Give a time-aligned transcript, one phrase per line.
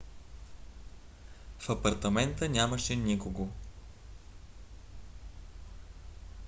[1.59, 3.47] в апартамента нямаше никого